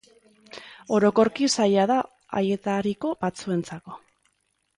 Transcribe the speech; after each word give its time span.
Orokorki 0.99 1.49
zaila 1.57 1.85
da 1.91 1.99
haietariko 2.41 3.13
batzurentako. 3.27 4.01